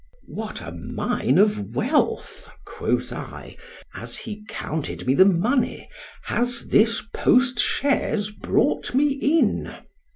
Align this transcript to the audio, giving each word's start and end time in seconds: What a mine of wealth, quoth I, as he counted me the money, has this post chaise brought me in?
What 0.33 0.61
a 0.61 0.71
mine 0.71 1.37
of 1.37 1.75
wealth, 1.75 2.49
quoth 2.65 3.13
I, 3.13 3.55
as 3.93 4.17
he 4.17 4.43
counted 4.49 5.05
me 5.05 5.13
the 5.13 5.25
money, 5.25 5.89
has 6.23 6.69
this 6.69 7.03
post 7.13 7.59
chaise 7.59 8.31
brought 8.31 8.95
me 8.95 9.09
in? 9.09 9.75